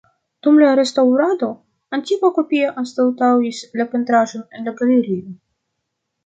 [0.45, 1.49] Dum la restaŭrado,
[1.97, 5.37] antikva kopio anstataŭis la pentraĵon en la galerio.